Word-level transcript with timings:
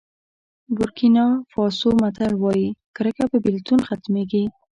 بورکېنا 0.75 1.25
فاسو 1.51 1.89
متل 2.01 2.33
وایي 2.43 2.67
کرکه 2.95 3.23
په 3.31 3.37
بېلتون 3.45 3.79
ختمېږي. 3.87 4.43